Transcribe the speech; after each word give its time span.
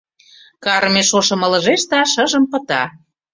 Карме 0.63 1.01
шошым 1.09 1.41
ылыжеш 1.47 1.81
да 1.91 1.99
шыжым 2.11 2.43
пыта. 2.51 2.83